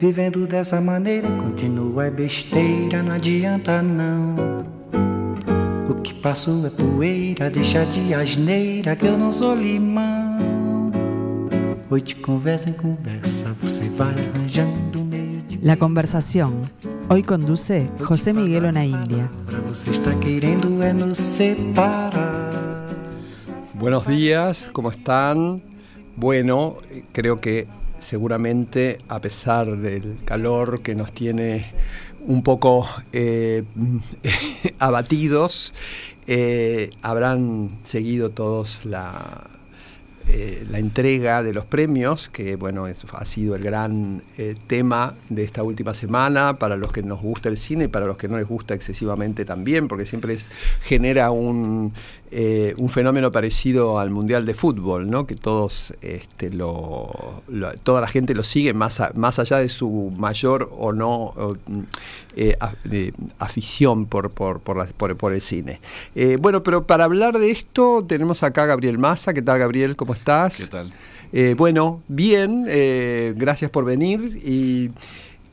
[0.00, 4.36] Vivendo dessa maneira, continua é besteira, não adianta não.
[5.90, 10.38] O que passou é poeira, deixa de asneira que eu não sou limão.
[11.90, 15.58] Hoy de conversa en conversa, você vai arranjando meio de.
[15.66, 16.62] La conversación.
[17.08, 19.28] Hoy conduce José Miguel Onaindia.
[19.66, 22.52] Você está querendo é nos separar.
[23.74, 25.60] Buenos días, ¿cómo están?
[26.14, 26.76] Bueno,
[27.12, 27.66] creo que
[27.98, 31.66] seguramente a pesar del calor que nos tiene
[32.26, 33.64] un poco eh,
[34.78, 35.74] abatidos,
[36.26, 39.57] eh, habrán seguido todos la,
[40.30, 45.42] eh, la entrega de los premios, que bueno, ha sido el gran eh, tema de
[45.42, 48.36] esta última semana para los que nos gusta el cine y para los que no
[48.36, 50.50] les gusta excesivamente también, porque siempre es,
[50.82, 51.94] genera un,
[52.30, 55.26] eh, un fenómeno parecido al Mundial de Fútbol, ¿no?
[55.26, 60.12] que todos, este, lo, lo- toda la gente lo sigue más, más allá de su
[60.16, 61.32] mayor o no
[61.66, 61.82] mm,
[63.38, 65.80] afición por, por, por, el cine.
[66.40, 69.32] Bueno, pero para hablar de esto tenemos acá a Gabriel Massa.
[69.34, 69.96] ¿Qué tal, Gabriel?
[69.96, 70.56] ¿Cómo estás?
[70.56, 70.92] ¿Qué tal?
[71.32, 74.40] Eh, bueno, bien, eh, gracias por venir.
[74.44, 74.90] Y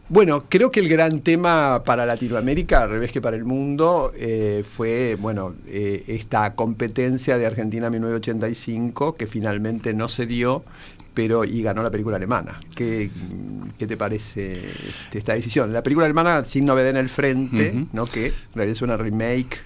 [0.07, 4.63] bueno, creo que el gran tema para Latinoamérica, al revés que para el mundo, eh,
[4.65, 10.63] fue bueno esta competencia de Argentina 1985 que finalmente no se dio.
[11.13, 12.59] Pero y ganó la película alemana.
[12.75, 13.09] ¿Qué,
[13.79, 14.61] qué te parece
[15.13, 15.71] esta decisión?
[15.71, 17.85] La película alemana sin novedad en el frente.
[17.93, 18.05] ¿no?
[18.05, 19.59] que es una remake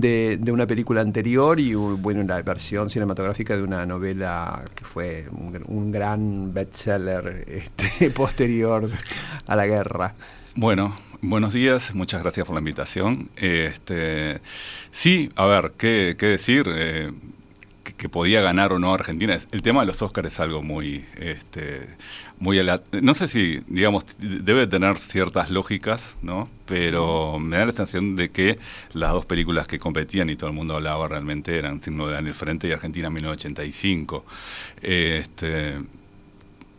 [0.00, 5.26] de, de una película anterior y bueno, la versión cinematográfica de una novela que fue
[5.30, 8.90] un, gr- un gran bestseller este, posterior
[9.46, 10.14] a la guerra.
[10.54, 13.28] Bueno, buenos días, muchas gracias por la invitación.
[13.36, 14.40] Este,
[14.90, 16.64] sí, a ver, ¿qué, qué decir?
[16.68, 17.12] Eh,
[17.96, 19.36] que, podía ganar o no Argentina.
[19.52, 21.86] El tema de los Oscars es algo muy, este,
[22.42, 22.58] muy,
[23.02, 26.48] no sé si, digamos, debe tener ciertas lógicas, ¿no?
[26.66, 28.58] Pero me da la sensación de que
[28.94, 32.26] las dos películas que competían y todo el mundo hablaba realmente eran Signo de en
[32.26, 34.24] el Frente y Argentina 1985.
[34.82, 35.74] Este,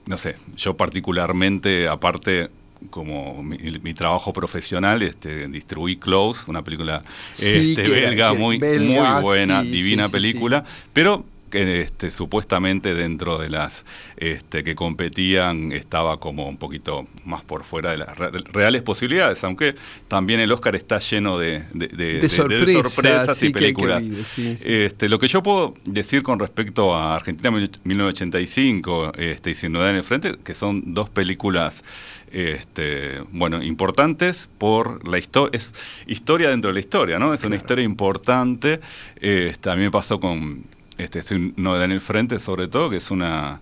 [0.06, 2.50] no sé, yo particularmente, aparte,
[2.90, 7.02] como mi, mi trabajo profesional, este, distribuí Close, una película
[7.32, 12.12] Sí, este, que- belga, que muy, belga, muy buena, sí, divina sí, película, pero este,
[12.12, 13.86] supuestamente dentro de las
[14.18, 19.44] este, que competían estaba como un poquito más por fuera de las re- reales posibilidades,
[19.44, 19.76] aunque
[20.08, 23.74] también el Oscar está lleno de, de- de- de- de sorpresas, sí, y que hay
[23.74, 24.08] que películas.
[24.08, 24.64] vivir, sí, sí.
[24.66, 29.96] Este, lo que yo puedo decir con respecto a Argentina 1985 este, y Sin en
[29.96, 31.84] el Frente, que son dos películas
[32.32, 35.74] este, bueno, importantes por la historia, es
[36.08, 37.34] historia dentro de la historia, ¿no?
[37.34, 38.80] Es una historia importante.
[39.20, 40.64] Este, a mí me pasó con
[40.98, 43.62] este, Sin Novedad en el Frente, sobre todo, que es una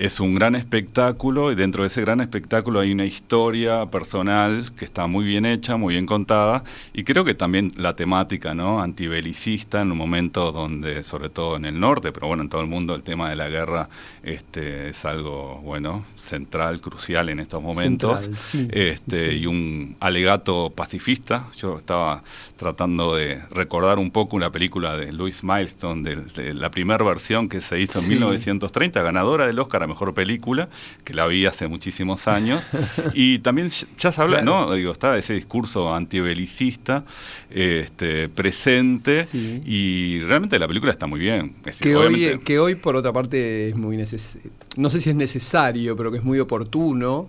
[0.00, 4.86] es un gran espectáculo y dentro de ese gran espectáculo hay una historia personal que
[4.86, 9.82] está muy bien hecha, muy bien contada y creo que también la temática no antibelicista
[9.82, 12.94] en un momento donde, sobre todo en el norte, pero bueno, en todo el mundo
[12.94, 13.90] el tema de la guerra
[14.22, 19.36] este, es algo bueno central, crucial en estos momentos Central, sí, este, sí.
[19.40, 21.48] y un alegato pacifista.
[21.58, 22.22] Yo estaba
[22.56, 27.50] tratando de recordar un poco una película de Louis Milestone, de, de la primera versión
[27.50, 28.10] que se hizo en Sí.
[28.12, 30.68] 1930, ganadora del Oscar Mejor Película,
[31.04, 32.70] que la vi hace muchísimos años.
[33.14, 33.68] y también
[33.98, 34.66] ya se habla, Claro.
[34.68, 34.74] ¿no?
[34.74, 37.04] Digo, está ese discurso antibelicista
[37.50, 39.60] este, presente Sí.
[39.66, 41.56] y realmente la película está muy bien.
[41.58, 45.00] Es decir, Que hoy, obviamente- que hoy, por otra parte, es muy necesario, no sé
[45.00, 47.28] si es necesario, pero que es muy oportuno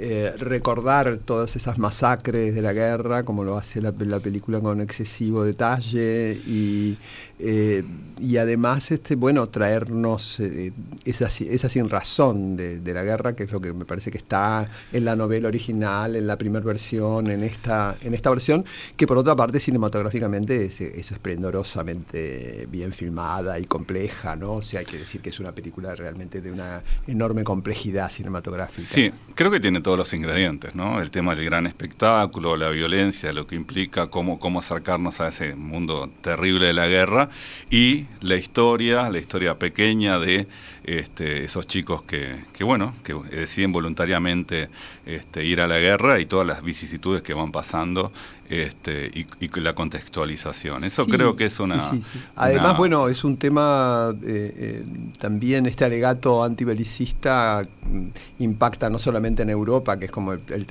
[0.00, 4.80] eh, recordar todas esas masacres de la guerra, como lo hace la, la película con
[4.80, 6.96] excesivo detalle, y,
[7.38, 7.84] eh,
[8.20, 10.72] y además, este, bueno, traernos eh,
[11.04, 14.68] esa, esa sin razón de, la guerra, que es lo que me parece que está
[14.92, 18.64] en la novela original, en la primera versión, en esta, en esta versión,
[18.96, 24.54] que por otra parte cinematográficamente es, es esplendorosamente bien filmada y compleja, ¿no?
[24.54, 28.82] O sea, hay que decir que es una película realmente de una enorme complejidad cinematográfica.
[28.82, 31.00] Sí, creo que tiene todos los ingredientes, ¿no?
[31.00, 35.54] El tema del gran espectáculo, la violencia, lo que implica cómo, cómo acercarnos a ese
[35.54, 37.27] mundo terrible de la guerra
[37.70, 40.46] y la historia, la historia pequeña de
[40.84, 44.68] este, esos chicos que, bueno, que deciden voluntariamente
[45.06, 48.12] este, ir a la guerra y todas las vicisitudes que van pasando
[48.48, 50.84] este, y, la contextualización.
[50.84, 51.90] Eso creo que es una...
[52.36, 54.84] Además, bueno, es un tema eh, eh,
[55.18, 58.08] también, este alegato antibelicista mm,
[58.38, 60.66] impacta no solamente en Europa, que es como el,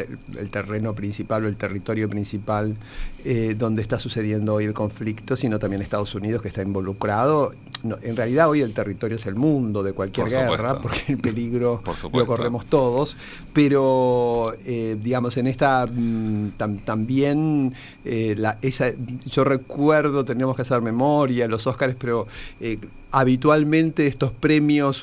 [0.49, 2.75] terreno principal o el territorio principal
[3.23, 7.53] eh, donde está sucediendo hoy el conflicto, sino también Estados Unidos que está involucrado.
[7.83, 11.83] en realidad hoy el territorio es el mundo de cualquier guerra, porque el peligro
[12.13, 13.17] lo corremos todos,
[13.53, 16.51] pero digamos, en esta mm,
[16.85, 17.66] también
[18.05, 18.35] eh,
[19.25, 22.27] yo recuerdo, teníamos que hacer memoria, los Óscares, pero
[22.59, 22.77] eh,
[23.11, 25.01] habitualmente estos premios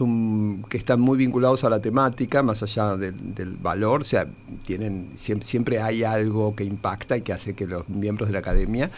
[0.68, 4.26] que están muy vinculados a la temática, más allá del, valor, o sea,
[4.66, 8.90] tienen, siempre, hay algo que impacta y que hace que los miembros de la academia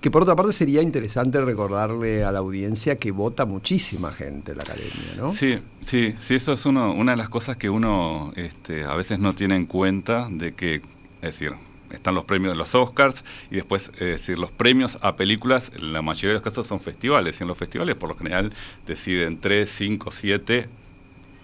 [0.00, 4.58] que por otra parte sería interesante recordarle a la audiencia que vota muchísima gente en
[4.58, 5.32] la academia, ¿no?
[5.32, 9.34] Sí, sí, sí, eso es una de las cosas que uno este, a veces no
[9.34, 10.82] tiene en cuenta de que, es
[11.22, 11.54] decir,
[11.94, 15.92] están los premios de los Oscars y después, es decir, los premios a películas, en
[15.92, 18.52] la mayoría de los casos son festivales, y en los festivales por lo general
[18.86, 20.68] deciden 3, 5, 7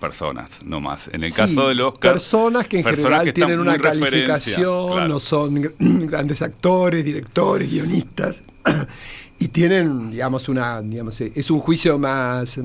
[0.00, 1.08] personas, no más.
[1.12, 6.42] En el caso de los Personas que en general tienen una calificación, no son grandes
[6.42, 8.42] actores, directores, guionistas.
[9.42, 12.60] y tienen, digamos, una, digamos, es un juicio más,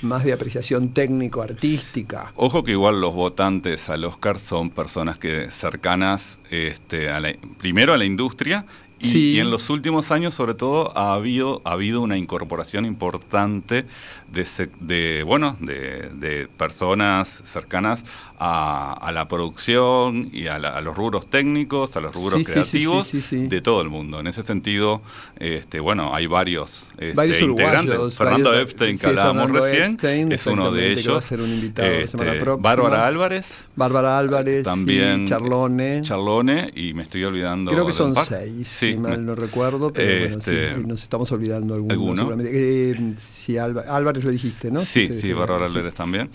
[0.00, 2.32] más de apreciación técnico-artística.
[2.36, 7.20] Ojo que igual los votantes al Oscar son personas que cercanas este, a
[7.58, 8.64] primero a la industria
[9.00, 13.86] y, en los últimos años, sobre todo, ha habido, ha habido una incorporación importante
[14.32, 14.46] de,
[14.80, 18.04] de bueno, de, personas cercanas
[18.38, 23.90] a, la producción y a, los rubros técnicos, a los rubros creativos de todo el
[23.90, 24.20] mundo.
[24.20, 25.02] En ese sentido,
[25.38, 28.14] este, bueno, hay varios, este, integrantes.
[28.14, 29.98] Fernando Epstein, que hablábamos recién,
[30.32, 31.32] es uno de ellos.
[31.32, 33.64] Este, Bárbara Álvarez.
[33.76, 36.00] Bárbara Álvarez, también Charlone.
[36.02, 37.72] Charlone, y me estoy olvidando.
[37.72, 42.36] Creo que son seis mal no recuerdo, pero este, nos estamos olvidando alguno.
[42.40, 44.80] Eh, sí, Álvarez lo dijiste, ¿no?
[44.80, 46.30] Sí, sí, Bárbara Álvarez también.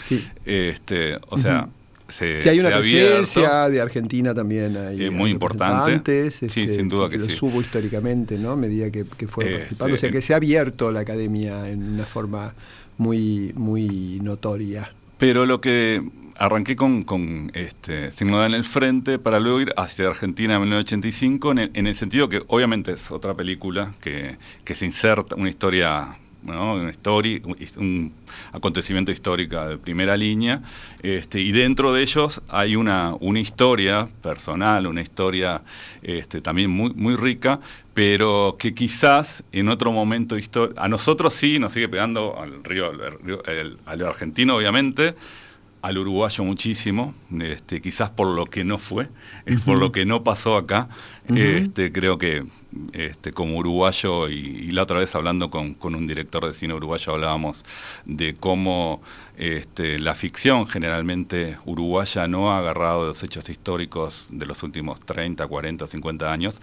[0.46, 1.68] Este, o sea,
[2.08, 6.30] se, hay una presencia de Argentina también ahí, muy importante.
[6.32, 9.96] sí este, sin duda que, lo subo históricamente no a medida que, fue este, participando.
[9.96, 12.54] O sea que se ha abierto la academia en una forma
[12.98, 14.92] muy muy notoria.
[15.18, 16.02] Pero lo que
[16.38, 21.88] arranqué con, con este, en el frente para luego ir hacia Argentina en 1985, en
[21.88, 27.42] el, sentido que obviamente es otra película que, se inserta una historia, una historia,
[27.78, 28.14] un
[28.52, 30.62] acontecimiento histórico de primera línea,
[31.02, 35.62] este, y dentro de ellos hay una, una historia personal, una historia
[36.02, 37.60] este, también muy, muy rica,
[37.94, 42.92] pero que quizás en otro momento histórico, a nosotros sí nos sigue pegando al río,
[43.86, 45.16] al argentino obviamente,
[45.86, 49.08] al uruguayo muchísimo, este, quizás por lo que no fue,
[49.66, 50.90] por lo que no pasó acá.
[51.28, 52.44] este, creo que
[52.94, 57.64] este, como uruguayo, y, la otra vez hablando con, un director de cine uruguayo hablábamos
[58.06, 59.02] de cómo
[59.38, 65.46] este, la ficción generalmente uruguaya no ha agarrado los hechos históricos de los últimos 30,
[65.48, 66.62] 40, 50 años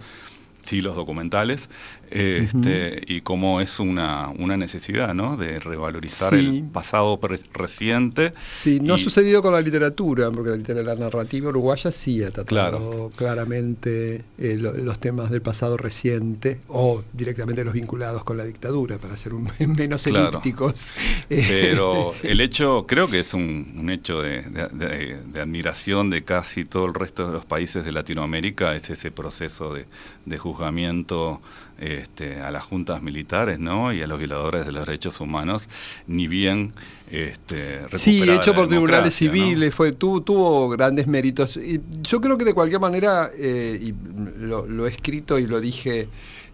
[0.63, 1.69] sí los documentales,
[2.13, 5.35] este, y cómo es una, una necesidad ¿no?
[5.35, 7.19] de revalorizar el pasado
[7.53, 8.33] reciente.
[8.61, 13.11] Sí, no ha sucedido con la literatura, porque la, literatura, narrativa uruguaya sí ha tratado
[13.15, 19.17] claramente eh, los temas del pasado reciente, o directamente los vinculados con la dictadura, para
[19.17, 20.93] ser un, menos elípticos.
[21.29, 26.93] Pero el hecho, creo que es un, hecho de, de, admiración de casi todo el
[26.93, 29.87] resto de los países de Latinoamérica, es ese proceso de,
[30.25, 31.41] de juzgamiento
[31.79, 33.91] este, a las juntas militares ¿no?
[33.93, 35.67] y a los violadores de los derechos humanos,
[36.07, 36.71] ni bien
[37.11, 41.57] este, Sí, hecho por tribunales civiles, fue, tuvo, tuvo, grandes méritos.
[41.57, 43.93] Y yo creo que de cualquier manera, eh, y
[44.39, 46.07] lo, he escrito y lo dije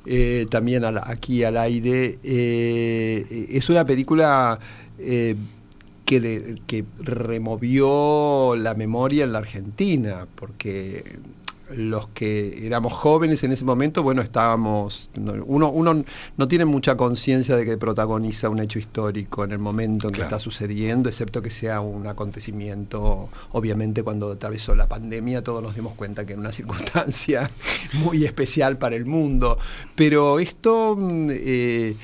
[0.06, 4.60] eh, también aquí al aire, eh, es una película...
[6.06, 11.04] que, que, removió la memoria en la Argentina, porque
[11.76, 16.04] los que éramos jóvenes en ese momento, bueno, estábamos, uno, uno
[16.38, 20.22] no tiene mucha conciencia de que protagoniza un hecho histórico en el momento en que
[20.22, 25.94] está sucediendo, excepto que sea un acontecimiento, obviamente cuando atravesó la pandemia todos nos dimos
[25.94, 27.52] cuenta que era una circunstancia
[27.94, 29.58] muy especial para el mundo,
[29.96, 31.96] pero esto mm, eh,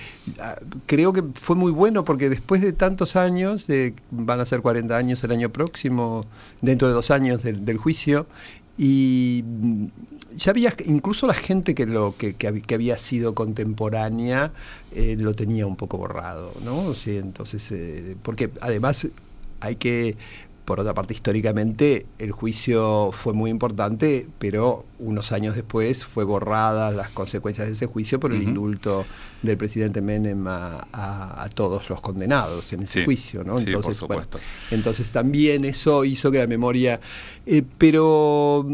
[0.85, 3.67] creo que fue muy bueno porque después de tantos años,
[4.11, 6.25] van a ser 40 años el año próximo,
[6.61, 8.27] dentro de dos años del juicio,
[8.77, 9.85] y mm,
[10.37, 12.35] ya había, incluso la gente que, lo, que,
[12.73, 14.51] había sido contemporánea
[14.91, 16.93] eh, lo tenía un poco borrado, ¿no?
[17.05, 19.07] entonces, eh, porque además
[19.61, 20.17] hay que
[20.65, 26.91] por otra parte, históricamente el juicio fue muy importante, pero unos años después fue borrada
[26.91, 29.05] las consecuencias de ese juicio por el indulto
[29.43, 33.59] del presidente Menem a, todos los condenados en ese juicio, ¿no?
[33.59, 34.39] Entonces, supuesto.
[34.71, 36.99] entonces también eso hizo que la memoria...
[37.45, 38.67] Eh, pero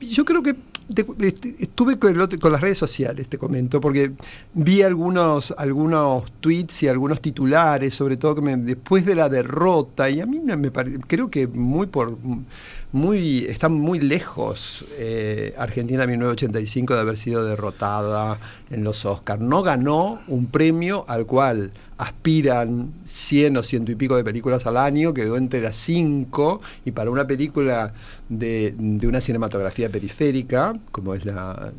[0.00, 0.56] yo creo que
[0.88, 4.12] estuve con, las redes sociales, te comento, porque
[4.54, 10.20] vi algunos, algunos tweets y algunos titulares, sobre todo que después de la derrota, y
[10.20, 10.70] a mí me,
[11.06, 12.16] creo que muy por
[12.92, 18.38] muy, están muy lejos eh, Argentina 1985 de haber sido derrotada
[18.70, 19.40] en los Oscars.
[19.40, 24.76] No ganó un premio al cual aspiran 100 o ciento y pico de películas al
[24.76, 27.94] año, quedó entre las 5 y para una película
[28.28, 28.74] de,
[29.06, 31.72] una cinematografía periférica, como es la,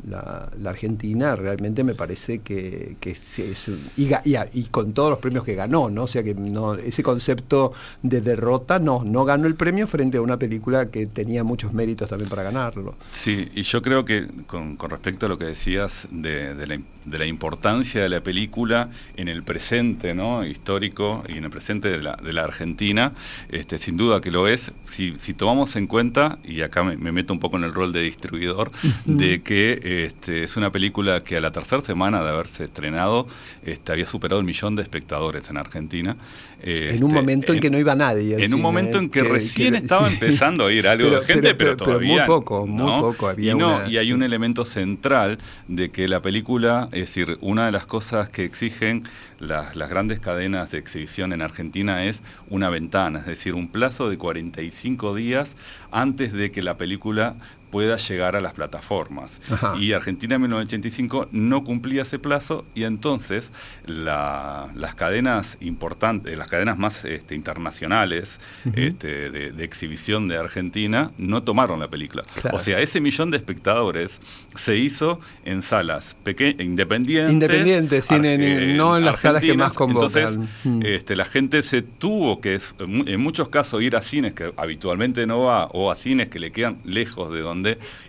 [0.64, 6.04] Argentina, realmente me parece que, es, y, con todos los premios que ganó, ¿no?
[6.04, 6.36] O sea que
[6.84, 7.72] ese concepto
[8.02, 12.08] de derrota no, no ganó el premio frente a una película que tenía muchos méritos
[12.08, 12.96] también para ganarlo.
[13.10, 16.78] Sí, y yo creo que con, respecto a lo que decías de, la,
[17.26, 20.44] importancia de la película en el presente ¿no?
[20.44, 23.12] histórico y en el presente de la, Argentina,
[23.50, 27.32] este, sin duda que lo es, si, si tomamos en cuenta y acá me, meto
[27.32, 28.70] un poco en el rol de distribuidor,
[29.04, 33.26] de que este, es una película que a la tercera semana de haberse estrenado
[33.64, 36.16] este, había superado el millón de espectadores en Argentina.
[36.62, 38.42] en un este, momento en, que no iba nadie.
[38.42, 42.18] En un momento en que, recién estaba empezando a ir algo de gente, pero, todavía.
[42.18, 43.52] muy poco, muy poco había.
[43.52, 47.72] Y, no, y hay un elemento central de que la película, es decir, una de
[47.72, 49.02] las cosas que exigen
[49.38, 54.08] las, las, grandes cadenas de exhibición en Argentina es una ventana, es decir, un plazo
[54.10, 55.56] de 45 días
[55.90, 57.36] antes de que la película
[57.70, 59.40] pueda llegar a las plataformas.
[59.78, 63.52] Y Argentina en 1985 no cumplía ese plazo y entonces
[63.86, 68.40] las cadenas importantes, las cadenas más este, internacionales
[68.74, 72.22] este, de, exhibición de Argentina no tomaron la película.
[72.52, 74.20] O sea, ese millón de espectadores
[74.54, 76.16] se hizo en salas
[76.58, 77.32] independientes.
[77.32, 80.08] Independientes, eh, no en las salas que más convocan.
[80.08, 80.80] Entonces, mm.
[80.84, 85.42] este, la gente se tuvo que, en muchos casos, ir a cines que habitualmente no
[85.42, 87.57] va o a cines que le quedan lejos de donde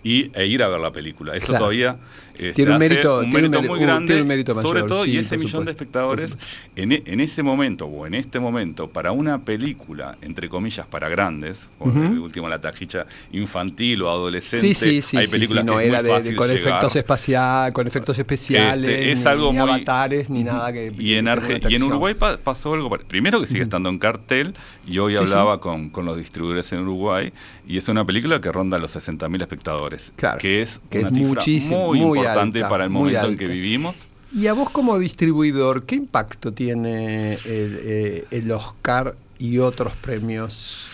[0.03, 1.36] y, e ir a ver la película.
[1.36, 1.98] Eso todavía
[2.39, 6.38] este, tiene un mérito, muy grande, sobre todo, y ese millón de espectadores,
[6.77, 11.10] en, e, en, ese momento o en este momento, para una película, entre comillas, para
[11.10, 16.96] grandes, por último la tajicha infantil o adolescente, hay películas que era de, con efectos
[16.96, 20.93] espaciales, con efectos especiales, este, es algo ni muy, avatares, ni nada que...
[20.98, 21.27] Y en,
[21.67, 24.55] y en Uruguay pasó algo, primero que sigue estando en cartel,
[24.88, 27.34] y hoy hablaba con, con, los distribuidores en Uruguay,
[27.67, 32.29] y es una película que ronda los 60.000 espectadores, que es una cifra muy, muy
[32.30, 34.08] importante para el momento en que vivimos.
[34.36, 40.86] Y a vos como distribuidor, ¿qué impacto tiene el, eh, el Oscar y otros premios?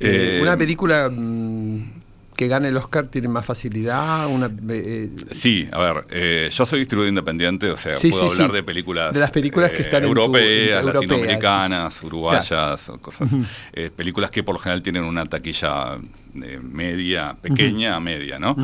[0.00, 2.00] Eh, una película mm,
[2.34, 4.26] que gane el Oscar tiene más facilidad.
[4.26, 9.12] Una, eh, sí, a ver, yo soy distribuidor independiente, o sea, puedo hablar de películas.
[9.12, 13.28] De las películas que están europeas, latinoamericanas, uruguayas, cosas.
[13.94, 15.98] películas que por lo general tienen una taquilla
[16.32, 18.56] media, pequeña a media, ¿no?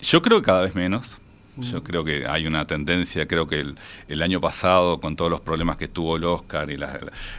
[0.00, 1.18] Yo creo que cada vez menos.
[1.60, 3.66] Yo creo que hay una tendencia, creo que
[4.06, 6.78] el, año pasado, con todos los problemas que tuvo el Oscar, y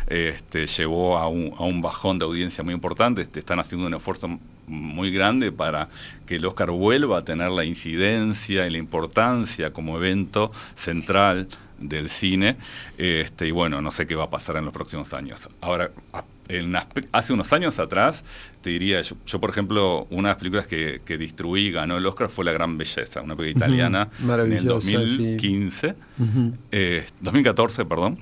[0.08, 3.22] este, llevó a un, bajón de audiencia muy importante.
[3.22, 4.38] Este, están haciendo un esfuerzo
[4.68, 5.88] muy grande para
[6.26, 11.48] que el Oscar vuelva a tener la incidencia y la importancia como evento central
[11.80, 12.58] del cine.
[12.98, 15.48] Este, y bueno, no sé qué va a pasar en los próximos años.
[15.62, 15.92] Ahora,
[17.12, 18.24] hace unos años atrás,
[18.62, 22.30] te diría, yo, por ejemplo, una de las películas que, que, distribuí, ganó el Oscar,
[22.30, 25.96] fue La Gran Belleza, una película italiana en el 2015,
[27.22, 28.20] 2014, eh, perdón.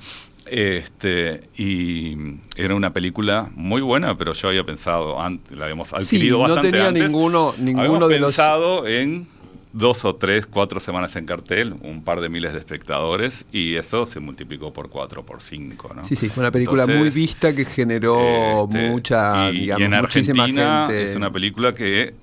[0.49, 2.15] Este, y
[2.55, 6.85] era una película muy buena, pero yo había pensado, antes, la habíamos adquirido bastante no
[6.85, 9.27] tenía ninguno, ninguno de pensado en
[9.73, 14.05] dos o tres, cuatro semanas en cartel, un par de miles de espectadores y eso
[14.05, 15.91] se multiplicó por cuatro, por cinco.
[15.95, 16.03] ¿no?
[16.03, 19.93] Sí, sí, fue una película muy vista que generó este, mucha, y, digamos, y en
[19.93, 22.13] Argentina es una película que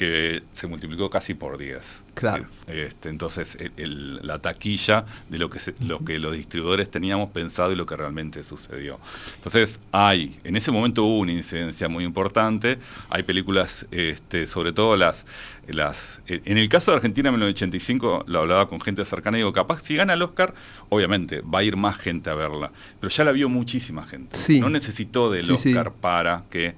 [0.00, 2.04] que se multiplicó casi por 10.
[2.14, 2.46] Claro.
[2.66, 7.84] Este, entonces, la taquilla de lo que, lo que los distribuidores teníamos pensado y lo
[7.84, 8.98] que realmente sucedió.
[9.34, 12.78] Entonces, hay, en ese momento hubo una incidencia muy importante.
[13.10, 15.26] Hay películas, este, sobre todo las,
[15.68, 16.20] las...
[16.26, 19.82] En el caso de Argentina en 1985, lo hablaba con gente cercana y digo, capaz
[19.82, 20.54] si gana el Oscar,
[20.88, 22.72] obviamente va a ir más gente a verla.
[23.00, 24.38] Pero ya la vio muchísima gente.
[24.60, 26.74] No necesitó del Oscar para que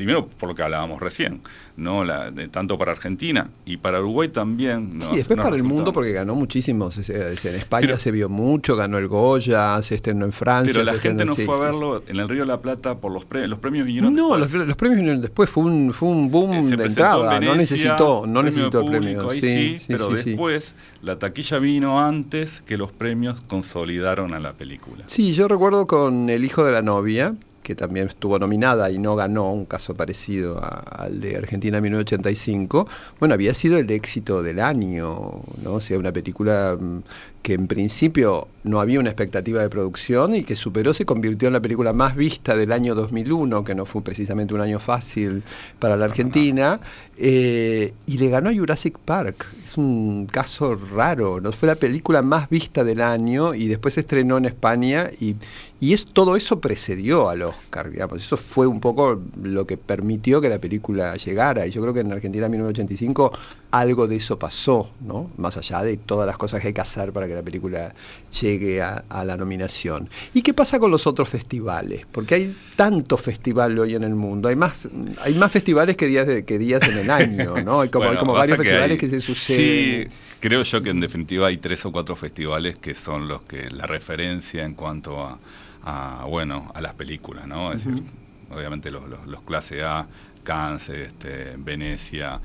[0.00, 1.42] primero por lo que hablábamos recién,
[1.76, 2.04] ¿no?
[2.04, 4.98] La, de, tanto para Argentina y para Uruguay también.
[4.98, 6.96] Sí, después para el mundo porque ganó muchísimos.
[7.10, 10.72] En España se vio mucho, ganó el Goya, se estrenó en Francia.
[10.72, 13.26] Pero la gente no fue a verlo en el Río de la Plata por los
[13.26, 13.50] premios.
[13.50, 15.50] Los premios vinieron No, los, premios vinieron después.
[15.50, 17.38] Fue un, fue un boom eh, de entrada.
[17.38, 19.30] no necesitó, no necesitó el premio.
[19.32, 25.04] sí, pero después la taquilla vino antes que los premios consolidaron a la película.
[25.06, 29.16] Sí, yo recuerdo con El hijo de la novia que también estuvo nominada y no
[29.16, 32.88] ganó, un caso parecido al de Argentina 1985,
[33.18, 35.74] bueno, había sido el éxito del año, ¿no?
[35.74, 37.00] O sea, una película mm,
[37.42, 41.54] que en principio no había una expectativa de producción y que superó, se convirtió en
[41.54, 45.42] la película más vista del año 2001, que no fue precisamente un año fácil
[45.78, 46.80] para la Argentina,
[47.16, 49.46] eh, y le ganó a Jurassic Park.
[49.64, 51.52] Es un caso raro, ¿no?
[51.52, 55.36] fue la película más vista del año y después se estrenó en España y,
[55.80, 58.18] y es, todo eso precedió al Oscar, digamos.
[58.18, 61.66] Eso fue un poco lo que permitió que la película llegara.
[61.66, 63.32] Y yo creo que en Argentina 1985
[63.70, 65.30] algo de eso pasó, ¿no?
[65.38, 67.94] Más allá de todas las cosas que hay que hacer para que la película
[68.42, 70.10] llegue a, la nominación.
[70.34, 72.04] ¿Y qué pasa con los otros festivales?
[72.12, 74.86] Porque hay tanto festival hoy en el mundo, hay más,
[75.22, 77.80] hay más festivales que días, que días en el año, ¿no?
[77.80, 80.08] Hay como, varios festivales que se suceden.
[80.08, 83.70] Sí, creo yo que en definitiva hay tres o cuatro festivales que son los que
[83.70, 85.38] la referencia en cuanto a,
[86.26, 87.72] bueno, a las películas, ¿no?
[87.72, 88.02] Es decir,
[88.54, 90.06] obviamente los, los, clase A,
[90.42, 92.40] Cannes, este, Venecia,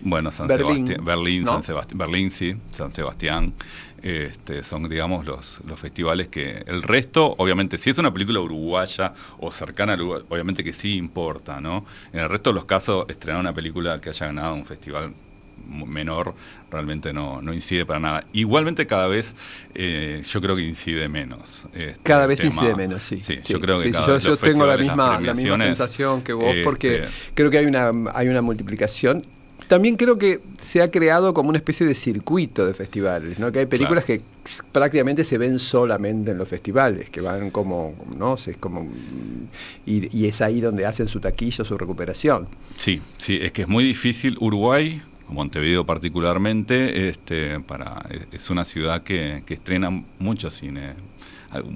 [0.00, 3.54] bueno, San Sebastián, Berlín, San Sebastián, Berlín, sí, San Sebastián,
[4.02, 6.64] este, son, digamos, los, los festivales que...
[6.66, 10.96] El resto, obviamente, si es una película uruguaya o cercana a Uruguay, obviamente que sí
[10.96, 11.84] importa, ¿no?
[12.12, 15.14] En el resto de los casos, estrenar una película que haya ganado un festival
[15.66, 16.34] menor
[16.70, 18.24] realmente no, no incide para nada.
[18.32, 19.34] Igualmente cada vez
[19.74, 21.64] eh, yo creo que incide menos.
[21.72, 23.20] Este cada vez incide menos, sí.
[23.20, 27.08] Sí, yo creo que yo, tengo la misma, la misma sensación que vos porque este
[27.34, 29.22] creo que hay una, hay una multiplicación
[29.68, 33.50] también creo que se ha creado como una especie de circuito de festivales, ¿no?
[33.50, 34.22] Que hay películas que
[34.70, 38.34] prácticamente se ven solamente en los festivales, que van como, ¿no?
[38.34, 38.88] Es como
[39.84, 42.46] y, es ahí donde hacen su taquillo, su recuperación.
[42.76, 44.36] Sí, sí, es que es muy difícil.
[44.40, 50.94] Uruguay, Montevideo particularmente, este, para, es una ciudad que, estrena mucho cine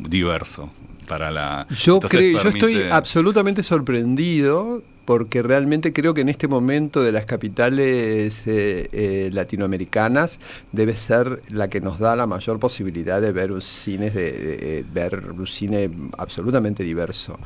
[0.08, 0.70] diverso.
[1.08, 4.80] Para la, yo creo, yo estoy absolutamente sorprendido
[5.10, 10.38] porque realmente creo que en este momento de las capitales eh, eh, latinoamericanas
[10.70, 15.32] debe ser la que nos da la mayor posibilidad de ver un cine, de, ver
[15.36, 17.40] un cine absolutamente diverso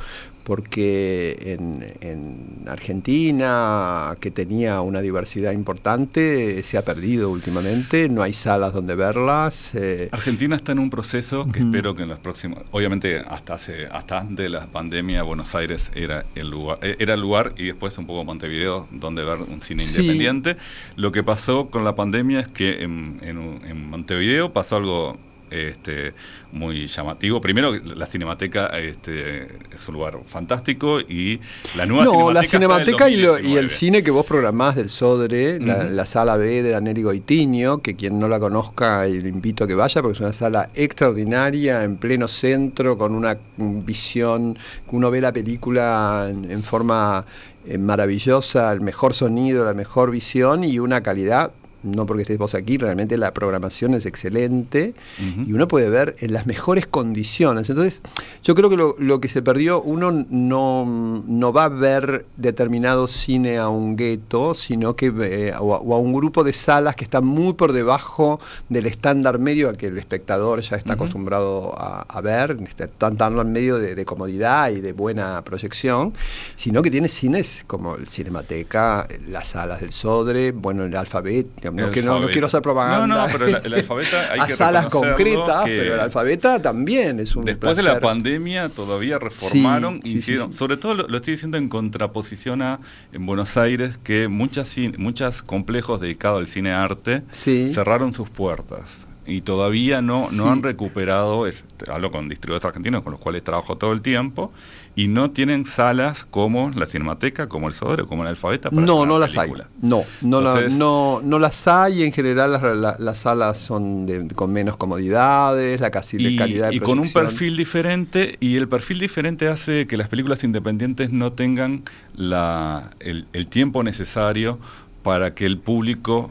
[0.44, 1.56] porque
[2.00, 8.94] en, Argentina, que tenía una diversidad importante, se ha perdido últimamente, no hay salas donde
[8.94, 9.74] verlas.
[9.74, 10.08] Eh.
[10.12, 14.20] Argentina está en un proceso que espero que en los próximos, obviamente hasta hace, hasta
[14.20, 17.96] antes de la pandemia Buenos Aires era el lugar, eh, era el lugar y después
[17.98, 20.56] un poco Montevideo donde ver un cine independiente.
[20.96, 25.18] Lo que pasó con la pandemia es que en Montevideo pasó algo
[25.54, 26.14] este,
[26.52, 27.40] muy llamativo.
[27.40, 31.40] Primero, la Cinemateca este, es un lugar fantástico y
[31.76, 36.36] la nueva no, la Cinemateca y, el cine que vos programás del Sodre, la, sala
[36.36, 40.16] B de Daniel Goitiño, que quien no la conozca, le invito a que vaya, porque
[40.16, 44.58] es una sala extraordinaria, en pleno centro, con una visión,
[44.94, 47.26] uno ve la película en, forma
[47.66, 51.50] eh, maravillosa, el mejor sonido, la mejor visión y una calidad
[51.84, 56.32] no porque estés vos aquí, realmente la programación es excelente y uno puede ver en
[56.32, 57.68] las mejores condiciones.
[57.68, 58.02] Entonces,
[58.42, 60.84] yo creo que lo, que se perdió, uno no,
[61.26, 66.12] no, va a ver determinado cine a un gueto, sino que eh, o, a, un
[66.12, 70.60] grupo de salas que están muy por debajo del estándar medio al que el espectador
[70.60, 72.56] ya está acostumbrado a, ver,
[72.98, 76.12] tan, tan en medio de, comodidad y de buena proyección,
[76.56, 81.90] sino que tiene cines como el Cinemateca, las salas del Sodre, bueno, el Alfabet, no,
[81.90, 83.06] quiero hacer propaganda.
[83.06, 87.44] No, no, pero el, alfabeta hay a salas concretas, pero el alfabeta también es un
[87.44, 92.80] Después de la pandemia todavía reformaron, hicieron, sobre todo lo, estoy diciendo en contraposición a
[93.12, 99.40] en Buenos Aires, que muchas muchos complejos dedicados al cine arte cerraron sus puertas y
[99.40, 101.46] todavía no, no han recuperado,
[101.90, 104.52] hablo con distribuidores argentinos con los cuales trabajo todo el tiempo,
[104.96, 108.70] y no tienen salas como la Cinemateca, como el Sodre, como el Alfabeta.
[108.70, 109.50] Para no, no las hay.
[109.82, 112.04] No, no, no, no, las hay.
[112.04, 112.52] En general
[112.98, 117.56] las, salas son con menos comodidades, la casi y, calidad de Y con un perfil
[117.56, 121.82] diferente, y el perfil diferente hace que las películas independientes no tengan
[122.14, 124.60] la, el, el tiempo necesario
[125.02, 126.30] para que el público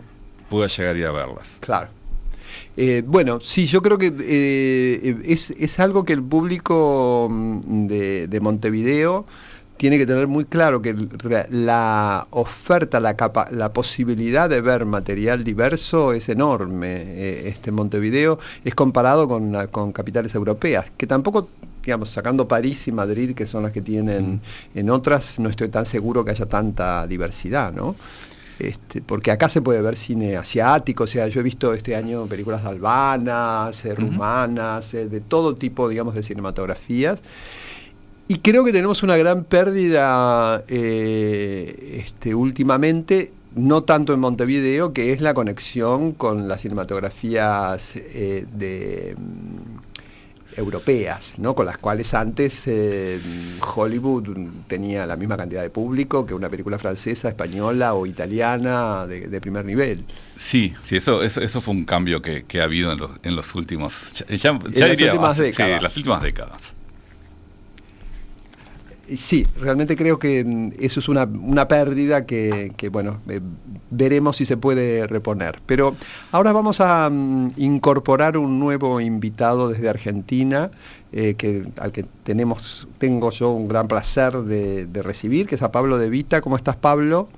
[0.49, 1.57] pueda llegar y a verlas.
[1.59, 1.89] Claro.
[2.75, 9.25] Eh, bueno, sí, yo creo que eh, es, algo que el público mm, de, Montevideo
[9.77, 10.95] tiene que tener muy claro que
[11.51, 13.15] la oferta, la,
[13.51, 17.03] la posibilidad de ver material diverso es enorme.
[17.05, 21.49] Eh, este Montevideo es comparado con, con capitales europeas, que tampoco
[21.83, 24.39] digamos, sacando París y Madrid, que son las que tienen,
[24.73, 27.97] en otras no estoy tan seguro que haya tanta diversidad, ¿no?
[28.59, 32.25] Este, porque acá se puede ver cine asiático, o sea, yo he visto este año
[32.27, 37.21] películas albanas, eh, rumanas, eh, de todo tipo, digamos, de cinematografías.
[38.27, 45.11] Y creo que tenemos una gran pérdida eh, este, últimamente, no tanto en Montevideo, que
[45.11, 49.15] es la conexión con las cinematografías de
[50.57, 51.55] europeas, ¿no?
[51.55, 53.19] con las cuales antes eh,
[53.75, 54.27] Hollywood
[54.67, 59.65] tenía la misma cantidad de público que una película francesa, española o italiana de, primer
[59.65, 60.05] nivel.
[60.35, 64.23] Sí, sí, eso, eso, fue un cambio que, ha habido en los, en los últimos,
[64.29, 65.83] ya, últimas décadas.
[65.83, 66.75] las últimas décadas.
[69.17, 71.27] Sí, realmente creo que mm, eso es una,
[71.67, 73.39] pérdida que, bueno, eh,
[73.89, 75.59] veremos si se puede reponer.
[75.65, 75.95] Pero
[76.31, 80.71] ahora vamos a mm, incorporar un nuevo invitado desde Argentina,
[81.11, 85.61] eh, que, al que tenemos, tengo yo un gran placer de, de recibir, que es
[85.61, 86.41] a Pablo De Vita.
[86.41, 87.29] ¿Cómo estás, Pablo?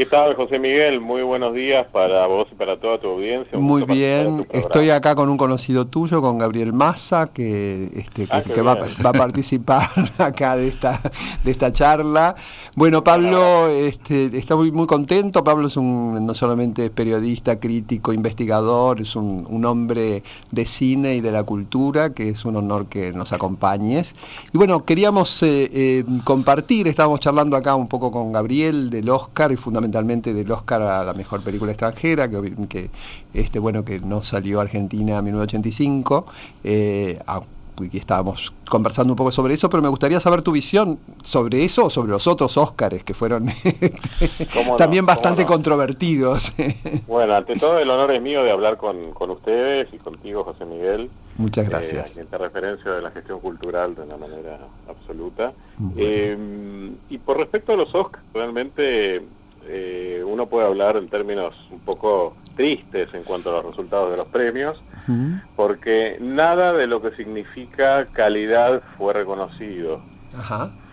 [0.00, 0.98] ¿Qué tal, José Miguel?
[0.98, 3.58] Muy buenos días para vos y para toda tu audiencia.
[3.58, 8.42] Muy bien, estoy acá con un conocido tuyo, con Gabriel Massa, que, este, que, ah,
[8.62, 11.02] va, a participar acá de esta,
[11.44, 12.34] de esta charla.
[12.76, 15.44] Bueno, Pablo este, está muy, muy contento.
[15.44, 21.30] Pablo es un, no solamente periodista, crítico, investigador, es un, hombre de cine y de
[21.30, 24.14] la cultura, que es un honor que nos acompañes.
[24.50, 29.52] Y bueno, queríamos eh, eh, compartir, estábamos charlando acá un poco con Gabriel del Oscar
[29.52, 32.90] y fundamentalmente fundamentalmente del Oscar a la mejor película extranjera, que, que
[33.34, 36.26] este, bueno, que no salió Argentina en 1985.
[36.64, 37.18] Eh,
[37.90, 41.86] y estábamos conversando un poco sobre eso, pero me gustaría saber tu visión sobre eso
[41.86, 43.50] o sobre los otros Óscares que fueron
[44.78, 46.52] también bastante controvertidos.
[47.06, 48.96] bueno, ante todo el honor es mío de hablar con,
[49.30, 51.10] ustedes y contigo, José Miguel.
[51.38, 52.18] Muchas eh, gracias.
[52.18, 55.52] Eh, referencia de la gestión cultural de una manera absoluta.
[55.96, 56.36] Eh,
[57.08, 59.22] y por respecto a los Oscars, realmente
[59.66, 64.16] eh, uno puede hablar en términos un poco tristes en cuanto a los resultados de
[64.16, 64.82] los premios,
[65.56, 70.00] porque nada de lo que significa calidad fue reconocido.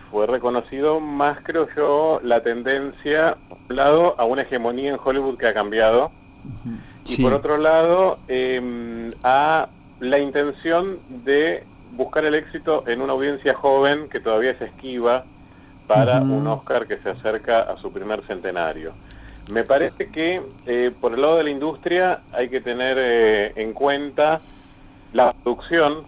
[0.10, 5.38] Fue reconocido más, creo yo, la tendencia, por un lado, a una hegemonía en Hollywood
[5.38, 6.12] que ha cambiado,
[7.06, 9.68] y por otro lado, em, a
[10.00, 15.26] la intención de buscar el éxito en una audiencia joven que todavía es esquiva
[15.88, 18.94] para un Oscar que se acerca a su primer centenario.
[19.50, 23.74] Me parece que eh, por el lado de la industria hay que tener eh, en
[23.74, 24.42] cuenta
[25.14, 26.04] la producción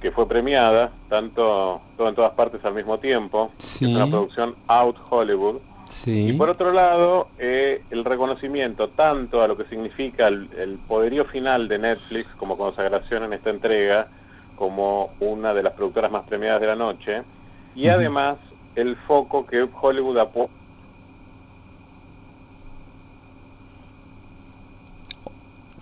[0.00, 4.96] que fue premiada, tanto todo en todas partes al mismo tiempo, es una producción out
[5.08, 5.60] Hollywood.
[6.06, 11.26] Y por otro lado, eh, el reconocimiento tanto a lo que significa el, el, poderío
[11.26, 14.08] final de Netflix como consagración en esta entrega,
[14.56, 17.22] como una de las productoras más premiadas de la noche,
[17.74, 18.36] y además
[18.74, 20.54] el foco que Hollywood apuesta.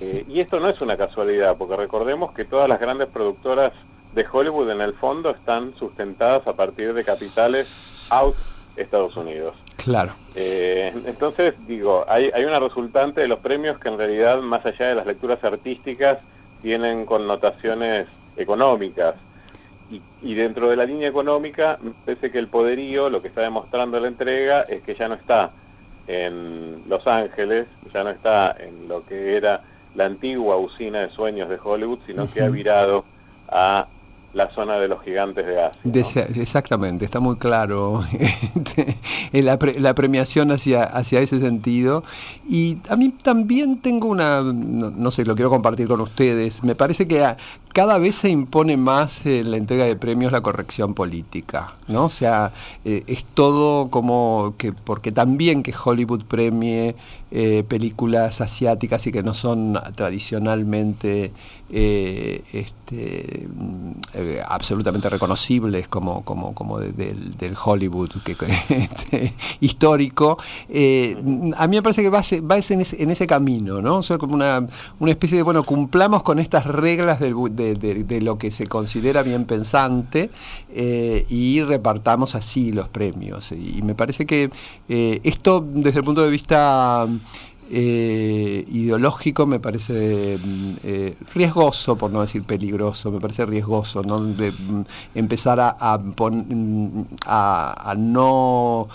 [0.01, 3.73] Eh, y esto no es una casualidad, porque recordemos que todas las grandes productoras
[4.15, 7.69] de Hollywood en el fondo están sustentadas a partir de capitales
[8.09, 8.35] out
[8.77, 9.55] Estados Unidos.
[9.77, 10.13] Claro.
[10.35, 14.89] Eh, entonces, digo, hay, hay una resultante de los premios que en realidad, más allá
[14.89, 16.19] de las lecturas artísticas,
[16.63, 19.15] tienen connotaciones económicas.
[20.23, 23.99] Y, dentro de la línea económica, me parece que el poderío, lo que está demostrando
[23.99, 25.51] la entrega, es que ya no está
[26.07, 29.63] en Los Ángeles, ya no está en lo que era
[29.95, 33.05] la antigua usina de sueños de Hollywood, sino que ha virado
[33.49, 33.89] a
[34.33, 36.27] la zona de los gigantes de Asia.
[36.37, 38.05] exactamente, está muy claro
[38.57, 38.97] este,
[39.33, 42.05] la, la, premiación hacia, hacia ese sentido.
[42.49, 47.09] Y a mí también tengo una, no, sé, lo quiero compartir con ustedes, me parece
[47.09, 47.25] que
[47.73, 52.07] cada vez se impone más en la entrega de premios la corrección política, ¿no?
[52.07, 52.53] O sea,
[52.85, 56.97] eh, es todo como que, porque también que Hollywood premie
[57.33, 61.33] eh, películas asiáticas y que no son tradicionalmente
[61.73, 63.93] eh, este, mm,
[64.49, 68.33] absolutamente reconocibles como, como, como del, Hollywood que,
[68.69, 73.99] este, histórico, a mí me parece que va, va en, ese, en ese camino, ¿no?
[73.99, 74.67] O sea, como una,
[74.99, 79.45] una especie de, bueno, cumplamos con estas reglas del de, lo que se considera bien
[79.45, 80.31] pensante
[80.75, 83.53] eh, y repartamos así los premios.
[83.53, 84.51] Y, me parece que
[84.89, 87.07] eh, esto, desde el punto de vista
[87.73, 94.21] eh, ideológico me parece mm, eh, riesgoso, por no decir peligroso, me parece riesgoso, ¿no?
[94.21, 98.89] De, mm, empezar a, a, mm, a, a no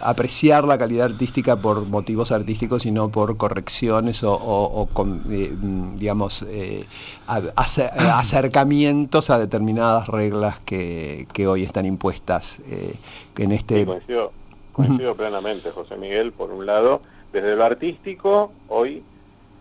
[0.00, 5.52] apreciar la calidad artística por motivos artísticos, sino por correcciones o, o, o con, eh,
[5.96, 6.84] digamos, eh,
[7.56, 12.94] acercamientos a determinadas reglas que, que hoy están impuestas eh,
[13.38, 13.80] en este...
[13.80, 14.32] Sí, coincido,
[14.72, 17.02] coincido plenamente, José Miguel, por un lado
[17.40, 19.02] desde lo artístico, hoy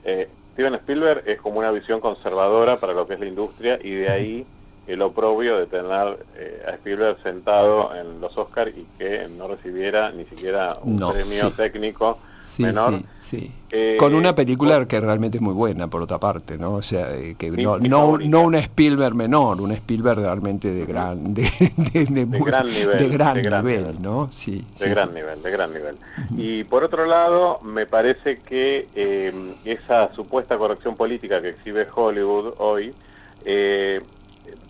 [0.03, 3.91] eh, Steven Spielberg es como una visión conservadora para lo que es la industria y
[3.91, 4.45] de ahí
[4.87, 10.11] el oprobio de tener eh, a Spielberg sentado en los Oscars y que no recibiera
[10.11, 12.19] ni siquiera un premio técnico
[12.59, 13.01] menor.
[13.19, 16.75] Sí, eh, Con una película que realmente es muy buena, por otra parte, ¿no?
[16.75, 21.33] O sea, eh, que no, no, no, una Spielberg menor, un Spielberg realmente de gran,
[21.33, 21.43] de,
[21.75, 22.97] gran nivel.
[22.97, 24.29] De gran, nivel, ¿no?
[24.31, 24.65] Sí.
[24.79, 25.97] De gran nivel, de gran nivel.
[26.37, 28.87] Y por otro lado, me parece que
[29.65, 32.93] esa supuesta corrección política que exhibe Hollywood hoy,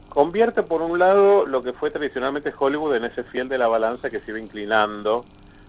[0.10, 4.10] convierte por un lado lo que fue tradicionalmente Hollywood en ese fiel de la balanza
[4.10, 5.26] que se iba inclinando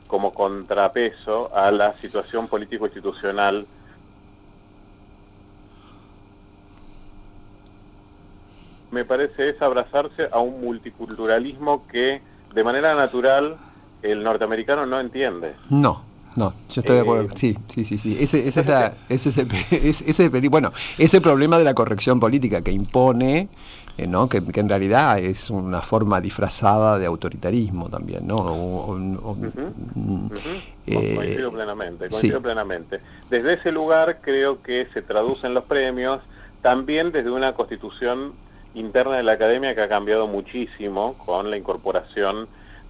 [0.06, 3.66] como contrapeso a la situación político-institucional
[8.90, 12.22] me parece es abrazarse a un multiculturalismo que
[12.54, 13.56] de manera natural
[14.02, 15.54] el norteamericano no entiende.
[15.68, 16.02] No,
[16.36, 17.24] no, yo estoy de acuerdo.
[17.24, 18.16] Eh, sí, sí, sí, sí.
[18.20, 19.28] Ese, ese es, la, ese,
[19.70, 23.48] es ese, bueno, ese problema de la corrección política que impone
[24.04, 24.28] ¿no?
[24.28, 28.96] Que, en realidad es una forma disfrazada de autoritarismo también, ¿no?
[30.86, 33.00] Eh, coincido plenamente, coincido plenamente.
[33.30, 36.20] Desde ese lugar creo que se traducen los premios,
[36.60, 38.34] también desde una constitución
[38.74, 42.48] interna de la academia que ha cambiado muchísimo con la incorporación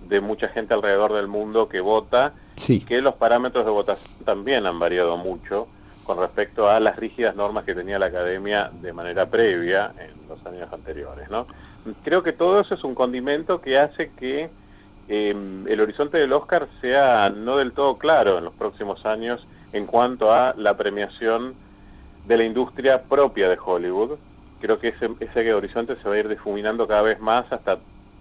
[0.09, 2.33] de mucha gente alrededor del mundo que vota,
[2.69, 5.69] y que los parámetros de votación también han variado mucho
[6.07, 10.45] con respecto a las rígidas normas que tenía la academia de manera previa en los
[10.47, 11.29] años anteriores.
[11.31, 11.47] ¿no?
[12.05, 14.49] Creo que todo eso es un condimento que hace que
[15.09, 19.87] em, el horizonte del Oscar sea no del todo claro en los próximos años en
[19.87, 21.55] cuanto a la premiación
[22.27, 24.19] de la industria propia de Hollywood.
[24.61, 27.79] Creo que ese, ese horizonte se va a ir difuminando cada vez más hasta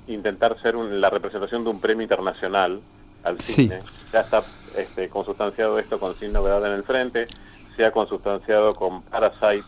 [0.07, 2.81] intentar ser la representación de un premio internacional
[3.23, 3.79] al cine.
[4.13, 4.43] Ya está
[4.75, 7.27] este, consustanciado esto con Sin Novedad en el Frente,
[7.75, 9.65] se ha consustanciado con Parasite.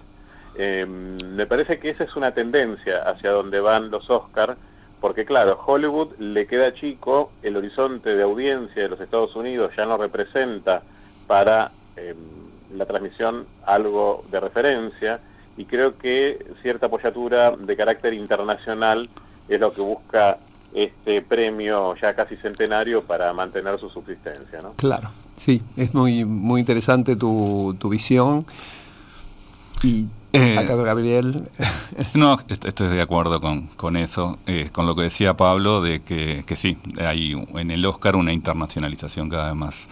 [0.55, 4.55] Em, me parece que esa es una tendencia hacia donde van los Oscars,
[4.99, 9.85] porque claro, Hollywood le queda chico, el horizonte de audiencia de los Estados Unidos ya
[9.85, 10.81] no representa
[11.27, 12.15] para em,
[12.75, 15.19] la transmisión algo de referencia,
[15.57, 19.09] y creo que cierta apoyatura de carácter internacional
[19.49, 20.37] es lo que busca
[20.73, 24.61] este premio ya casi centenario para mantener su subsistencia.
[24.61, 24.73] ¿no?
[24.73, 28.45] Claro, sí, es muy, muy interesante tu, tu visión.
[29.83, 31.49] Y eh, Gabriel.
[32.15, 36.43] No, estoy de acuerdo con, con eso, eh, con lo que decía Pablo, de que,
[36.45, 39.87] que sí, hay en el Oscar una internacionalización cada vez más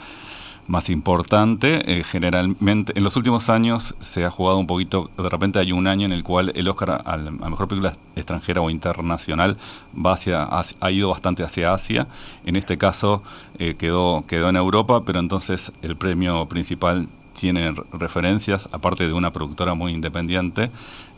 [0.68, 2.00] más importante.
[2.00, 5.88] Eh, generalmente, en los últimos años se ha jugado un poquito, de repente hay un
[5.88, 9.58] año en el cual el Oscar a la mejor película extranjera o internacional
[9.94, 12.08] va hacia, ha ido bastante hacia Asia.
[12.46, 13.24] En este caso
[13.60, 19.32] eh, quedó, quedó en Europa, pero entonces el premio principal tiene referencias, aparte de una
[19.34, 20.72] productora muy independiente,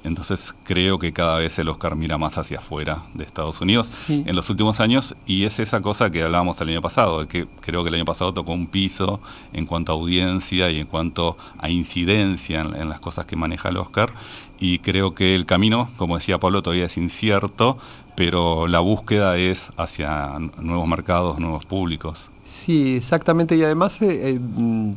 [0.04, 4.36] entonces creo que cada vez el Oscar mira más hacia afuera de Estados Unidos en
[4.36, 7.84] los últimos años y es esa cosa que hablábamos el año pasado, de que creo
[7.84, 9.20] que el año pasado tocó un piso
[9.54, 13.78] en cuanto a audiencia y en cuanto a incidencia en, las cosas que maneja el
[13.78, 14.14] Oscar
[14.60, 17.78] y creo que el camino, como decía Pablo, todavía es incierto,
[18.18, 22.32] pero la búsqueda es hacia nuevos mercados, nuevos públicos.
[22.44, 23.56] Sí, exactamente.
[23.56, 24.40] Y además eh, eh,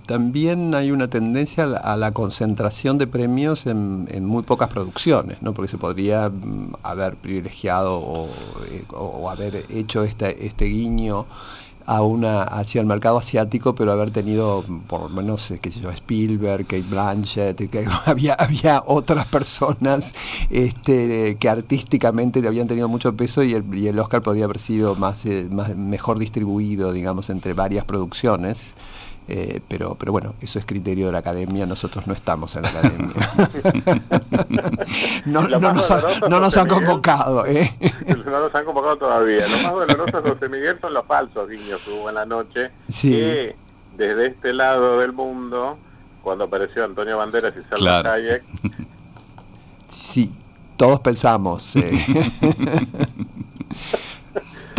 [0.06, 5.52] también hay una tendencia a la, concentración de premios en, muy pocas producciones, ¿no?
[5.52, 8.26] porque se podría mm, haber privilegiado
[8.70, 11.26] eh, o, haber hecho este guiño
[11.90, 15.90] a una, hacia el mercado asiático, pero haber tenido por lo menos, qué sé yo,
[15.90, 17.68] Spielberg, Kate Blanchett,
[18.06, 20.14] había, había otras personas
[20.50, 24.94] este, que artísticamente habían tenido mucho peso y el, y el Oscar podría haber sido
[24.94, 28.74] más, más mejor distribuido, digamos, entre varias producciones.
[29.28, 32.68] Eh, pero, pero bueno, eso es criterio de la academia, nosotros no estamos en la
[32.70, 33.14] academia.
[35.26, 37.46] no, nos, han convocado.
[37.46, 37.76] ¿eh?
[38.26, 39.46] no nos han convocado todavía.
[39.46, 43.54] Lo más doloroso, José Miguel, son los falsos guiños que hubo en la noche, que
[43.96, 45.78] desde este lado del mundo,
[46.22, 48.10] cuando apareció Antonio Banderas y Salva claro.
[48.10, 48.42] Hayek,
[49.88, 50.32] sí,
[50.76, 51.76] todos pensamos.
[51.76, 52.32] Eh.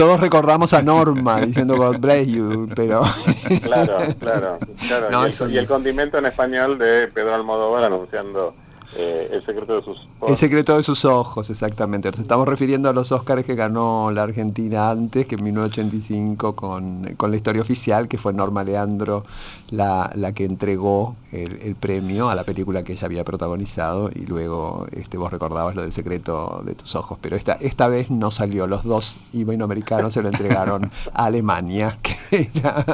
[0.02, 3.04] todos recordamos a Norma diciendo God bless you, pero...
[3.62, 5.12] Claro, claro, claro.
[5.12, 5.50] No, y, el, no.
[5.50, 8.56] y el condimento en español de Pedro Almodóvar anunciando
[8.96, 12.10] eh, El secreto de sus El secreto de sus ojos, exactamente.
[12.10, 17.14] Nos estamos refiriendo a los Óscares que ganó la Argentina antes, que en 1985, con,
[17.16, 19.24] con la historia oficial, que fue Norma Leandro
[19.70, 24.86] la, la que entregó el, premio a la película que ella había protagonizado, y luego
[24.92, 27.18] este, vos recordabas lo del secreto de tus ojos.
[27.22, 31.98] Pero esta, esta vez no salió, los dos iberoamericanos se lo entregaron a Alemania,
[32.30, 32.86] que era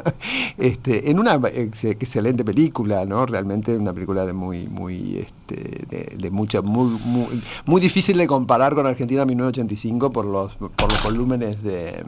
[0.58, 3.26] este, en una ex- excelente película, ¿no?
[3.26, 8.28] Realmente una película de muy, muy, este, de, de mucha, muy, muy, muy difícil de
[8.28, 12.04] comparar con Argentina 1985 por los, por los volúmenes de,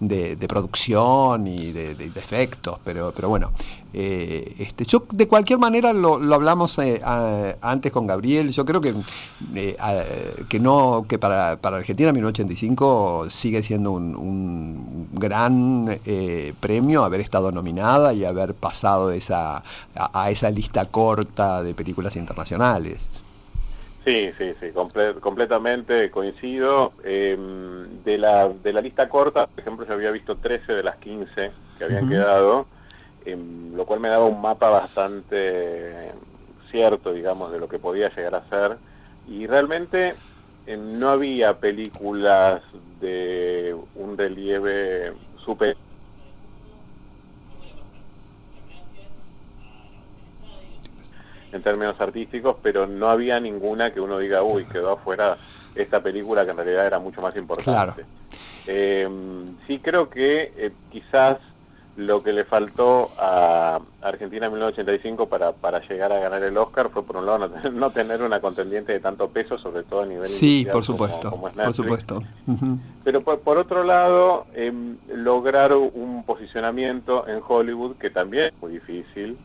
[0.00, 3.52] de, de producción y de, efectos, pero, pero bueno,
[3.92, 7.00] eh, este, yo de cualquier manera lo, lo hablamos eh,
[7.60, 8.94] antes con Gabriel, yo creo que,
[9.54, 9.76] eh,
[10.48, 16.00] que no, que para, para Argentina 1985 sigue siendo un, un gran
[16.60, 19.62] premio haber estado nominada y haber pasado esa,
[19.94, 23.10] a esa lista corta de películas internacionales.
[24.04, 26.94] Sí, sí, sí, comple- completamente coincido.
[27.04, 30.96] Eh, de, la, de la lista corta, por ejemplo, yo había visto 13 de las
[30.98, 32.70] 15 que habían quedado,
[33.20, 36.14] em, lo cual me daba un mapa bastante
[36.70, 38.80] cierto, digamos, de lo que podía llegar a ser.
[39.22, 40.22] Y realmente
[40.64, 45.76] em, no había películas de un relieve super
[51.52, 55.36] en términos artísticos, pero no había ninguna que uno diga, uy, quedó afuera
[55.74, 58.04] esta película que en realidad era mucho más importante.
[58.66, 59.08] Eh,
[59.66, 61.38] sí creo que eh, quizás
[61.96, 66.88] lo que le faltó a Argentina en 1985 para, para llegar a ganar el Oscar
[66.90, 70.02] fue por un lado no tener, no tener una contendiente de tanto peso, sobre todo
[70.02, 72.22] a nivel Sí, por como- supuesto, como es por supuesto.
[73.04, 78.72] Pero por, por otro lado, em, lograr un posicionamiento en Hollywood que también es muy
[78.72, 79.36] difícil,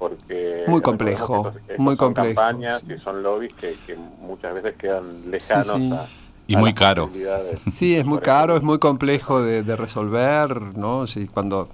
[0.00, 0.64] porque...
[0.66, 2.94] Muy complejo, estos- estos muy son complejo, campañas sí.
[2.94, 5.92] y son lobbies que, que muchas veces quedan lejanos sí.
[5.92, 6.06] a...
[6.48, 7.06] Y a muy las caro.
[7.06, 7.60] posibilidades.
[7.72, 11.06] Sí, es muy caro, es muy complejo de, de resolver, ¿no?
[11.06, 11.68] Sí, cuando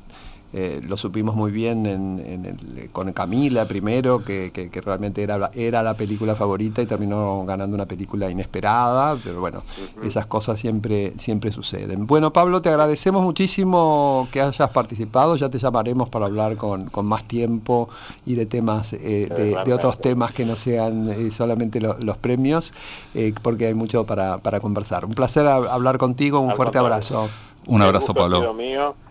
[0.59, 5.23] eh, lo supimos muy bien en, en el- con Camila primero, que, que- que realmente
[5.23, 9.63] era, la- era la película favorita y terminó ganando una película inesperada, pero bueno,
[10.03, 12.07] esas cosas siempre, siempre suceden.
[12.07, 17.05] Bueno, Pablo, te agradecemos muchísimo que hayas participado, ya te llamaremos para hablar con, con
[17.05, 17.91] más tiempo
[18.25, 22.17] y de temas, eh, de, de otros temas que no sean eh, solamente lo- los
[22.17, 22.73] premios,
[23.15, 25.05] eh, porque hay mucho para, para conversar.
[25.05, 26.95] Un placer a- hablar contigo, un Al fuerte contrario.
[26.97, 27.29] abrazo.
[27.67, 28.55] Un abrazo, Pablo.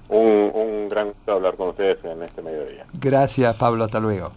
[0.10, 2.86] Un gran gusto hablar con ustedes en este mediodía.
[2.94, 4.32] Gracias, Pablo, hasta luego.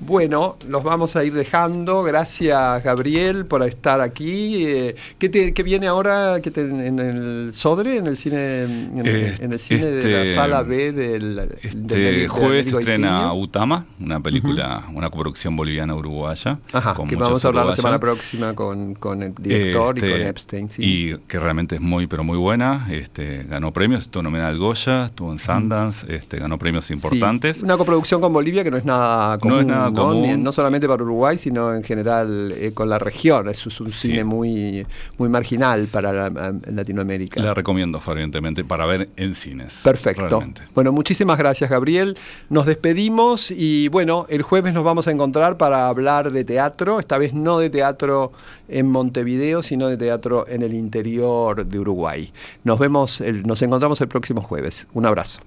[0.00, 2.02] Bueno, los vamos a ir dejando.
[2.02, 4.66] Gracias, Gabriel, por estar aquí.
[4.66, 8.98] Eh, ¿qué, te- qué viene ahora ¿Qué te- en el Sodre, en el cine, en,
[8.98, 12.78] el- Este- en el cine de la este- sala B del, Este del jueves se
[12.78, 13.32] estrena?
[13.32, 16.58] Utama, una película, una coproducción boliviana-uruguaya.
[17.08, 20.70] Que vamos a hablar la semana próxima con, con el director y Este, con Epstein.
[20.70, 20.82] sí.
[20.82, 22.86] Y que realmente es muy, pero muy buena.
[22.90, 27.62] Este, ganó premios, estuvo nominada al Goya, estuvo en Sundance, este, ganó premios Sí, importantes.
[27.62, 30.42] una coproducción con Bolivia que no es nada común, No es nada común.
[30.42, 33.48] No solamente para Uruguay, sino en general eh, con la región.
[33.48, 34.08] Es, un Sí.
[34.08, 34.86] cine muy,
[35.18, 37.40] muy marginal para la- Latinoamérica.
[37.42, 39.80] La recomiendo fervientemente para ver en cines.
[39.84, 40.28] Perfecto.
[40.28, 40.62] realmente.
[40.74, 42.16] Bueno, muchísimas gracias, Gabriel.
[42.48, 47.18] Nos despedimos y bueno, el jueves nos vamos a encontrar para hablar de teatro, esta
[47.18, 48.32] vez no de teatro
[48.68, 52.32] en Montevideo, sino de teatro en el interior de Uruguay.
[52.64, 54.86] Nos vemos, el- nos encontramos el próximo jueves.
[54.92, 55.40] Un abrazo.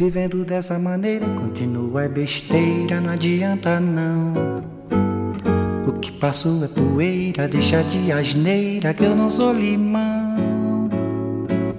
[0.00, 4.32] Vivendo dessa maneira continua é besteira, não adianta não.
[5.86, 10.88] O que passou é poeira, deixa de asneira que eu não sou limão.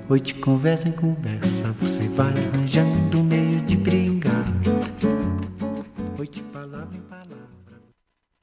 [0.07, 4.11] Hoje conversa em conversa, você vai arranjando meio de brigar.